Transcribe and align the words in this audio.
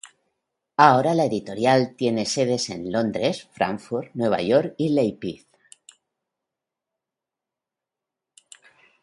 Ahora 0.77 1.13
la 1.13 1.25
editorial 1.25 1.93
tiene 1.95 2.25
sedes 2.25 2.71
en 2.71 2.91
Londres, 2.91 3.47
Frankfurt, 3.51 4.09
Nueva 4.15 4.41
York 4.41 4.73
y 4.79 4.89
Leipzig. 4.89 5.45